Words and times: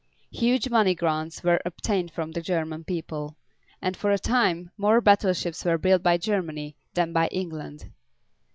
Huge 0.31 0.67
money 0.67 0.95
grants 0.95 1.43
were 1.43 1.61
obtained 1.63 2.09
from 2.11 2.31
the 2.31 2.41
German 2.41 2.83
people, 2.83 3.35
and 3.83 3.95
for 3.95 4.09
a 4.09 4.17
time 4.17 4.71
more 4.75 4.99
battleships 4.99 5.63
were 5.63 5.77
built 5.77 6.01
by 6.01 6.17
Germany 6.17 6.75
than 6.95 7.13
by 7.13 7.27
England. 7.27 7.87